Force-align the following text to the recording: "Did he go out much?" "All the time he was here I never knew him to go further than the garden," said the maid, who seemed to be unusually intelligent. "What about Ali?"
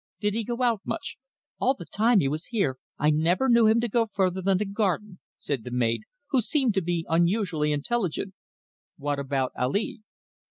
"Did 0.19 0.33
he 0.33 0.43
go 0.43 0.63
out 0.63 0.81
much?" 0.83 1.17
"All 1.59 1.75
the 1.75 1.85
time 1.85 2.21
he 2.21 2.27
was 2.27 2.45
here 2.47 2.77
I 2.97 3.11
never 3.11 3.47
knew 3.47 3.67
him 3.67 3.79
to 3.81 3.87
go 3.87 4.07
further 4.07 4.41
than 4.41 4.57
the 4.57 4.65
garden," 4.65 5.19
said 5.37 5.63
the 5.63 5.69
maid, 5.69 6.01
who 6.31 6.41
seemed 6.41 6.73
to 6.73 6.81
be 6.81 7.05
unusually 7.07 7.71
intelligent. 7.71 8.33
"What 8.97 9.19
about 9.19 9.51
Ali?" 9.55 10.01